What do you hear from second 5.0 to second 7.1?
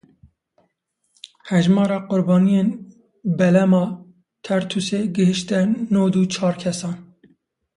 gehişte nod û çar kesan.